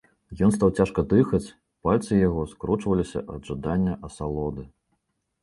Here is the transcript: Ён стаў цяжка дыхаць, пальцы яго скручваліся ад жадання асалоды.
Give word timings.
Ён 0.45 0.51
стаў 0.53 0.69
цяжка 0.77 1.03
дыхаць, 1.11 1.53
пальцы 1.87 2.17
яго 2.21 2.47
скручваліся 2.55 3.25
ад 3.35 3.41
жадання 3.53 3.93
асалоды. 4.11 4.67